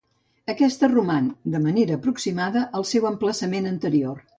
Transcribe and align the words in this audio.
Aquesta 0.53 0.89
roman, 0.93 1.29
de 1.57 1.61
forma 1.67 1.87
aproximada, 1.99 2.67
al 2.81 2.91
seu 2.95 3.09
emplaçament 3.15 3.75
anterior. 3.79 4.23